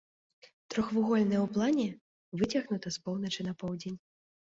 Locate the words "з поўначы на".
2.99-3.59